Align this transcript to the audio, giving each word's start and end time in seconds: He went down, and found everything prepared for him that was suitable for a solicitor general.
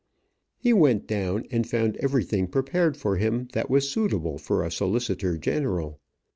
He 0.57 0.73
went 0.73 1.05
down, 1.05 1.45
and 1.51 1.69
found 1.69 1.95
everything 1.97 2.47
prepared 2.47 2.97
for 2.97 3.17
him 3.17 3.49
that 3.53 3.69
was 3.69 3.87
suitable 3.87 4.39
for 4.39 4.63
a 4.63 4.71
solicitor 4.71 5.37
general. 5.37 5.99